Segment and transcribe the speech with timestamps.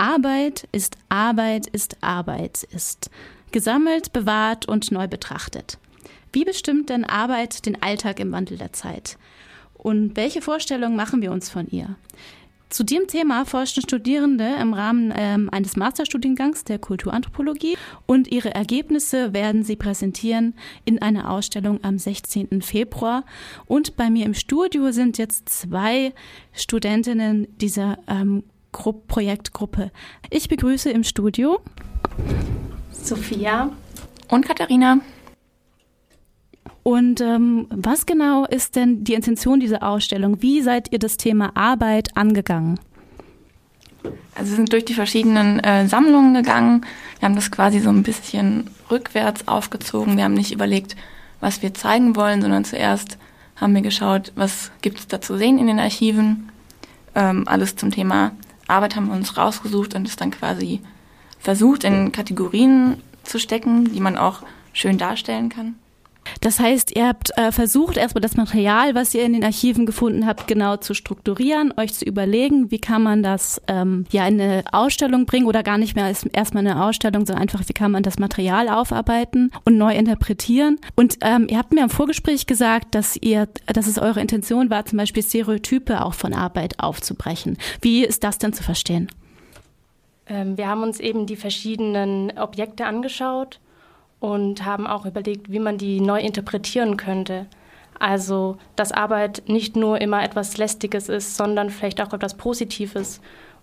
[0.00, 3.10] Arbeit ist Arbeit ist Arbeit ist.
[3.52, 5.76] Gesammelt, bewahrt und neu betrachtet.
[6.32, 9.18] Wie bestimmt denn Arbeit den Alltag im Wandel der Zeit?
[9.74, 11.96] Und welche Vorstellungen machen wir uns von ihr?
[12.70, 17.76] Zu dem Thema forschen Studierende im Rahmen ähm, eines Masterstudiengangs der Kulturanthropologie
[18.06, 20.54] und ihre Ergebnisse werden sie präsentieren
[20.86, 22.62] in einer Ausstellung am 16.
[22.62, 23.26] Februar.
[23.66, 26.14] Und bei mir im Studio sind jetzt zwei
[26.54, 29.90] Studentinnen dieser ähm, Projektgruppe.
[30.30, 31.60] Ich begrüße im Studio
[32.92, 33.70] Sophia
[34.28, 34.98] und Katharina.
[36.82, 40.40] Und ähm, was genau ist denn die Intention dieser Ausstellung?
[40.40, 42.80] Wie seid ihr das Thema Arbeit angegangen?
[44.34, 46.86] Also wir sind durch die verschiedenen äh, Sammlungen gegangen.
[47.18, 50.16] Wir haben das quasi so ein bisschen rückwärts aufgezogen.
[50.16, 50.96] Wir haben nicht überlegt,
[51.40, 53.18] was wir zeigen wollen, sondern zuerst
[53.56, 56.48] haben wir geschaut, was gibt es da zu sehen in den Archiven.
[57.14, 58.32] Ähm, alles zum Thema
[58.70, 60.80] Arbeit haben wir uns rausgesucht und es dann quasi
[61.38, 65.74] versucht, in Kategorien zu stecken, die man auch schön darstellen kann.
[66.40, 70.26] Das heißt, ihr habt äh, versucht, erstmal das Material, was ihr in den Archiven gefunden
[70.26, 74.64] habt, genau zu strukturieren, euch zu überlegen, wie kann man das ähm, ja in eine
[74.72, 78.18] Ausstellung bringen oder gar nicht mehr erstmal eine Ausstellung, sondern einfach, wie kann man das
[78.18, 80.78] Material aufarbeiten und neu interpretieren.
[80.96, 84.84] Und ähm, ihr habt mir im Vorgespräch gesagt, dass ihr, dass es eure Intention war,
[84.86, 87.58] zum Beispiel Stereotype auch von Arbeit aufzubrechen.
[87.80, 89.10] Wie ist das denn zu verstehen?
[90.26, 93.60] Ähm, wir haben uns eben die verschiedenen Objekte angeschaut
[94.20, 97.46] und haben auch überlegt, wie man die neu interpretieren könnte.
[97.98, 103.20] Also, dass Arbeit nicht nur immer etwas Lästiges ist, sondern vielleicht auch etwas Positives.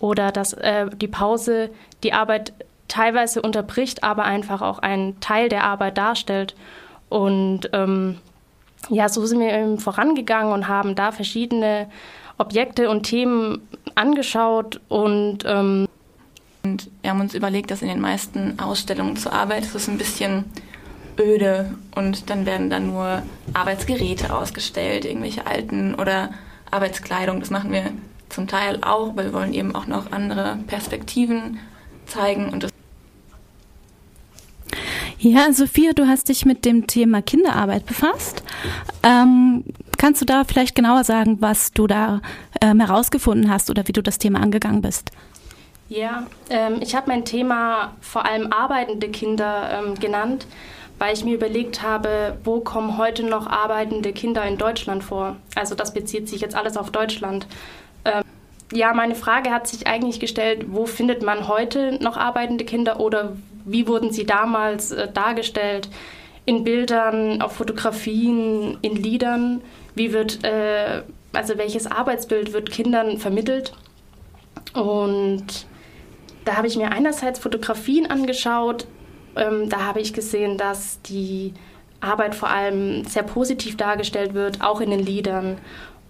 [0.00, 1.70] Oder dass äh, die Pause
[2.02, 2.52] die Arbeit
[2.88, 6.54] teilweise unterbricht, aber einfach auch einen Teil der Arbeit darstellt.
[7.08, 8.18] Und ähm,
[8.90, 11.88] ja, so sind wir eben vorangegangen und haben da verschiedene
[12.38, 15.87] Objekte und Themen angeschaut und ähm,
[16.68, 19.98] und wir haben uns überlegt, dass in den meisten Ausstellungen zur Arbeit ist es ein
[19.98, 20.44] bisschen
[21.18, 23.22] öde und dann werden dann nur
[23.54, 26.30] Arbeitsgeräte ausgestellt, irgendwelche alten oder
[26.70, 27.40] Arbeitskleidung.
[27.40, 27.90] Das machen wir
[28.28, 31.58] zum Teil auch, weil wir wollen eben auch noch andere Perspektiven
[32.06, 32.70] zeigen und das
[35.20, 38.44] ja, Sophia, du hast dich mit dem Thema Kinderarbeit befasst.
[39.02, 39.64] Ähm,
[39.96, 42.20] kannst du da vielleicht genauer sagen, was du da
[42.60, 45.10] ähm, herausgefunden hast oder wie du das Thema angegangen bist?
[45.88, 50.46] Ja, ähm, ich habe mein Thema vor allem arbeitende Kinder ähm, genannt,
[50.98, 55.36] weil ich mir überlegt habe, wo kommen heute noch arbeitende Kinder in Deutschland vor?
[55.54, 57.46] Also das bezieht sich jetzt alles auf Deutschland.
[58.04, 58.22] Ähm,
[58.70, 63.32] ja, meine Frage hat sich eigentlich gestellt, wo findet man heute noch arbeitende Kinder oder
[63.64, 65.88] wie wurden sie damals äh, dargestellt?
[66.44, 69.62] In Bildern, auf Fotografien, in Liedern?
[69.94, 73.72] Wie wird, äh, also welches Arbeitsbild wird Kindern vermittelt?
[74.74, 75.66] Und
[76.48, 78.86] da habe ich mir einerseits Fotografien angeschaut.
[79.36, 81.52] Ähm, da habe ich gesehen, dass die
[82.00, 85.58] Arbeit vor allem sehr positiv dargestellt wird, auch in den Liedern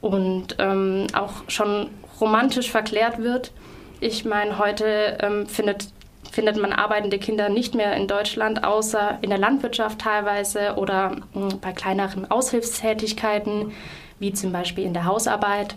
[0.00, 1.90] und ähm, auch schon
[2.20, 3.50] romantisch verklärt wird.
[3.98, 5.88] Ich meine, heute ähm, findet,
[6.30, 11.58] findet man arbeitende Kinder nicht mehr in Deutschland, außer in der Landwirtschaft teilweise oder hm,
[11.60, 13.72] bei kleineren Aushilfstätigkeiten,
[14.20, 15.74] wie zum Beispiel in der Hausarbeit.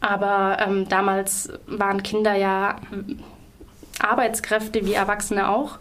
[0.00, 2.76] Aber ähm, damals waren Kinder ja
[4.02, 5.78] Arbeitskräfte wie Erwachsene auch.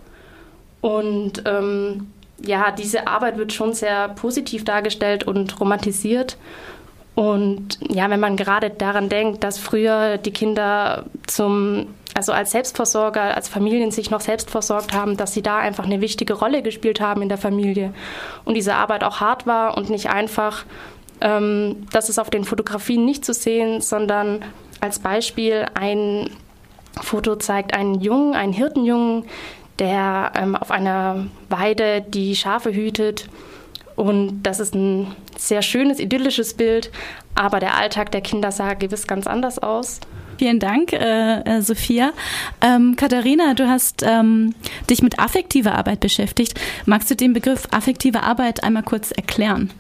[0.82, 2.08] Und ähm,
[2.44, 6.38] ja, diese Arbeit wird schon sehr positiv dargestellt und romantisiert.
[7.14, 13.36] Und ja, wenn man gerade daran denkt, dass früher die Kinder zum, also als Selbstversorger,
[13.36, 17.02] als Familien sich noch selbst versorgt haben, dass sie da einfach eine wichtige Rolle gespielt
[17.02, 17.94] haben in der Familie
[18.46, 20.64] und diese Arbeit auch hart war und nicht einfach,
[21.20, 24.44] ähm, das ist auf den Fotografien nicht zu sehen, sondern
[24.80, 26.30] als Beispiel ein
[27.00, 29.26] Foto zeigt einen Jungen, einen Hirtenjungen,
[29.80, 33.30] der ähm, auf einer Weide die Schafe hütet.
[33.96, 36.92] Und das ist ein sehr schönes, idyllisches Bild,
[37.36, 40.00] aber der Alltag der Kinder sah gewiss ganz anders aus.
[40.38, 42.14] Vielen Dank, äh, äh, Sophia.
[42.62, 44.56] Ähm, Katharina, du hast ähm,
[44.90, 46.60] dich mit affektiver Arbeit beschäftigt.
[46.86, 49.72] Magst du den Begriff affektive Arbeit einmal kurz erklären?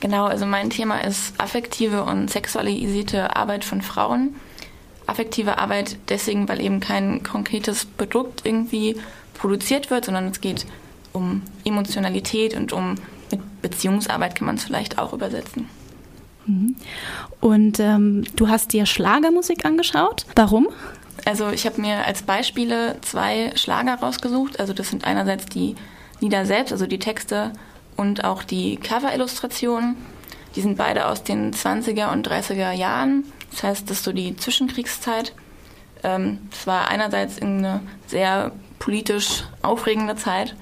[0.00, 4.34] Genau, also mein Thema ist affektive und sexualisierte Arbeit von Frauen
[5.06, 8.96] affektive Arbeit deswegen, weil eben kein konkretes Produkt irgendwie
[9.34, 10.66] produziert wird, sondern es geht
[11.12, 12.96] um Emotionalität und um
[13.62, 15.68] Beziehungsarbeit kann man es vielleicht auch übersetzen.
[16.46, 16.76] Mhm.
[17.40, 20.26] Und ähm, du hast dir Schlagermusik angeschaut.
[20.34, 20.68] Warum?
[21.24, 24.58] Also ich habe mir als Beispiele zwei Schlager rausgesucht.
[24.58, 25.74] Also das sind einerseits die
[26.20, 27.52] Lieder selbst, also die Texte
[27.96, 29.96] und auch die Cover-Illustrationen.
[30.56, 33.24] Die sind beide aus den 20er und 30er Jahren.
[33.50, 35.32] Das heißt, das ist so die Zwischenkriegszeit.
[36.02, 40.56] Ähm, es war einerseits eine sehr politisch aufregende Zeit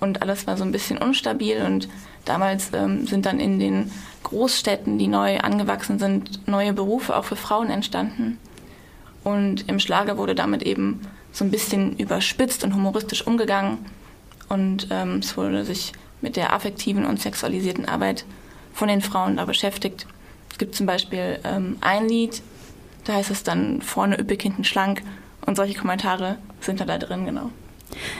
[0.00, 1.88] und alles war so ein bisschen unstabil und
[2.24, 3.92] damals ähm, sind dann in den
[4.24, 8.38] Großstädten, die neu angewachsen sind, neue Berufe auch für Frauen entstanden.
[9.22, 11.02] Und im Schlager wurde damit eben
[11.32, 13.78] so ein bisschen überspitzt und humoristisch umgegangen.
[14.48, 18.24] Und ähm, es wurde sich mit der affektiven und sexualisierten Arbeit
[18.72, 20.06] von den Frauen da beschäftigt.
[20.50, 22.42] Es gibt zum Beispiel ähm, ein Lied,
[23.04, 25.02] da heißt es dann vorne üppig, hinten schlank.
[25.46, 27.50] Und solche Kommentare sind da, drin, genau.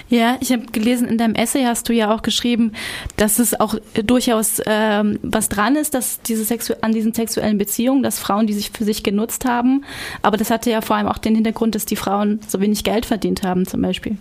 [0.08, 2.72] Ja, ich habe gelesen, in deinem Essay hast du ja auch geschrieben,
[3.16, 8.02] dass es auch durchaus ähm, was dran ist, dass diese Sexu an diesen sexuellen Beziehungen,
[8.02, 9.84] dass Frauen die sich für sich genutzt haben.
[10.22, 13.06] Aber das hatte ja vor allem auch den Hintergrund, dass die Frauen so wenig Geld
[13.06, 14.16] verdient haben, zum Beispiel.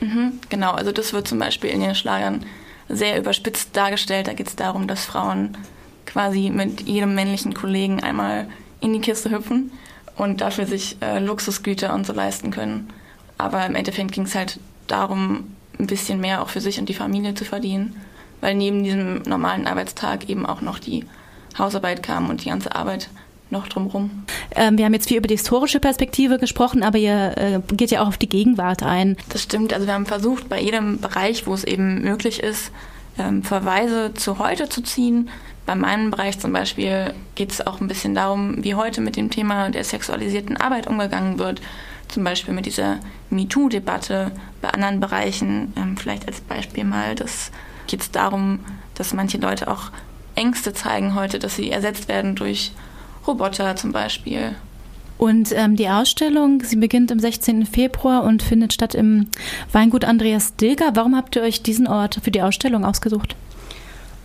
[0.00, 2.44] Mhm, genau, also das wird zum Beispiel in den Schlagern
[2.88, 4.28] sehr überspitzt dargestellt.
[4.28, 5.56] Da geht es darum, dass Frauen
[6.06, 8.46] quasi mit jedem männlichen Kollegen einmal
[8.80, 9.72] in die Kiste hüpfen
[10.16, 12.88] und dafür sich äh, Luxusgüter und so leisten können.
[13.38, 16.94] Aber im Endeffekt ging es halt darum, ein bisschen mehr auch für sich und die
[16.94, 17.96] Familie zu verdienen,
[18.40, 21.06] weil neben diesem normalen Arbeitstag eben auch noch die
[21.58, 23.08] Hausarbeit kam und die ganze Arbeit
[23.50, 24.24] noch drumherum.
[24.56, 28.02] Ähm, wir haben jetzt viel über die historische Perspektive gesprochen, aber ihr äh, geht ja
[28.02, 29.16] auch auf die Gegenwart ein.
[29.28, 29.72] Das stimmt.
[29.72, 32.72] Also wir haben versucht, bei jedem Bereich, wo es eben möglich ist,
[33.18, 35.28] ähm, Verweise zu heute zu ziehen.
[35.66, 39.30] Bei meinem Bereich zum Beispiel geht es auch ein bisschen darum, wie heute mit dem
[39.30, 41.60] Thema der sexualisierten Arbeit umgegangen wird.
[42.08, 42.98] Zum Beispiel mit dieser
[43.30, 44.32] MeToo-Debatte.
[44.60, 47.50] Bei anderen Bereichen, ähm, vielleicht als Beispiel mal, das
[47.86, 48.60] geht es darum,
[48.94, 49.90] dass manche Leute auch
[50.34, 52.72] Ängste zeigen heute, dass sie ersetzt werden durch
[53.26, 54.56] Roboter zum Beispiel.
[55.22, 57.64] Und ähm, die Ausstellung, sie beginnt am 16.
[57.64, 59.28] Februar und findet statt im
[59.70, 60.90] Weingut Andreas Dilger.
[60.94, 63.36] Warum habt ihr euch diesen Ort für die Ausstellung ausgesucht?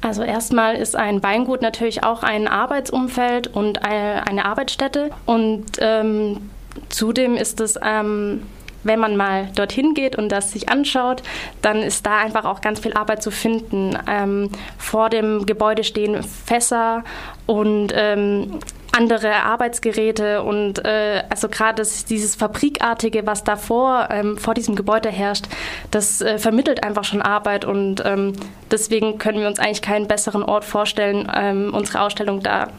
[0.02, 5.12] Also erstmal ist ein Weingut natürlich auch ein Arbeitsumfeld und eine, eine Arbeitsstätte.
[5.28, 6.50] Und ähm,
[6.90, 8.42] zudem ist es ähm,
[8.84, 11.22] wenn man mal dorthin geht und das sich anschaut,
[11.62, 13.98] dann ist da einfach auch ganz viel Arbeit zu finden.
[14.08, 17.04] Ähm, vor dem Gebäude stehen Fässer
[17.46, 18.60] und ähm,
[18.98, 25.46] andere Arbeitsgeräte und äh, also gerade dieses Fabrikartige, was davor ähm, vor diesem Gebäude herrscht,
[25.92, 28.34] das äh, vermittelt einfach schon Arbeit und ähm,
[28.72, 32.70] deswegen können wir uns eigentlich keinen besseren Ort vorstellen, ähm, unsere Ausstellung da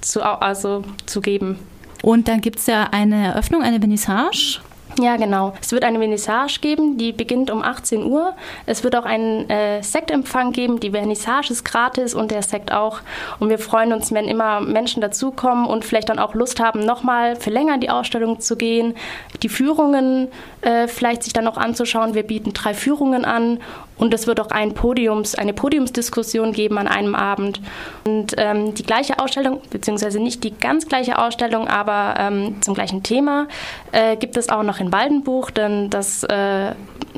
[0.00, 1.58] zu, also, zu geben.
[2.02, 4.60] Und dann gibt es ja eine Eröffnung, eine Vernissage.
[5.00, 5.54] Ja, genau.
[5.62, 8.34] Es wird eine Vernissage geben, die beginnt um 18 Uhr.
[8.66, 10.78] Es wird auch einen äh, Sektempfang geben.
[10.78, 13.00] Die Vernissage ist gratis und der Sekt auch.
[13.38, 17.36] Und wir freuen uns, wenn immer Menschen dazukommen und vielleicht dann auch Lust haben, nochmal
[17.36, 18.94] für länger in die Ausstellung zu gehen,
[19.42, 20.28] die Führungen
[20.60, 22.14] äh, vielleicht sich dann noch anzuschauen.
[22.14, 23.58] Wir bieten drei Führungen an
[24.00, 27.60] und es wird auch ein Podiums, eine Podiumsdiskussion geben an einem Abend.
[28.04, 33.02] Und ähm, die gleiche Ausstellung, beziehungsweise nicht die ganz gleiche Ausstellung, aber ähm, zum gleichen
[33.02, 33.46] Thema,
[33.92, 36.72] äh, gibt es auch noch in Waldenbuch, denn das, äh,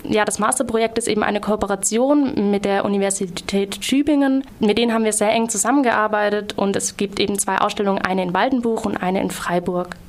[0.04, 4.42] ja, das Masterprojekt ist eben eine Kooperation mit der Universität Tübingen.
[4.58, 8.34] Mit denen haben wir sehr eng zusammengearbeitet und es gibt eben zwei Ausstellungen, eine in
[8.34, 9.96] Waldenbuch und eine in Freiburg.